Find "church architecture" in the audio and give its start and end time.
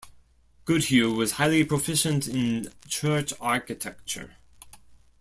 2.87-4.35